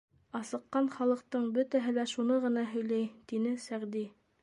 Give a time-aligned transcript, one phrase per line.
[0.37, 4.07] Асыҡҡан халыҡтың бөтәһе лә шуны ғына һөйләй,— тине Сәғди.